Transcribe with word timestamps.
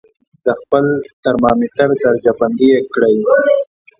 د 0.45 0.47
خپل 0.59 0.85
ترمامتر 1.23 1.89
درجه 2.03 2.31
بندي 2.39 2.67
یې 2.73 2.79
کړئ. 2.93 3.15